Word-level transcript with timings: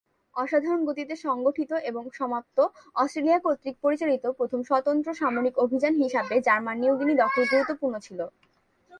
অসাধারণ 0.35 0.81
গতিতে 0.85 1.13
সংগঠিত 1.17 1.71
এবং 1.89 2.03
সমাপ্ত, 2.13 2.57
অস্ট্রেলিয়া 2.95 3.39
কর্তৃক 3.39 3.75
পরিচালিত 3.81 4.23
প্রথম 4.39 4.59
স্বতন্ত্র 4.63 5.09
সামরিক 5.13 5.55
অভিযান 5.57 5.93
হিসাবে 5.95 6.35
জার্মান 6.47 6.77
নিউ 6.81 6.93
গিনি 6.99 7.13
দখল 7.21 7.43
গুরুত্বপূর্ণ 7.51 7.95
ছিল। 7.99 8.19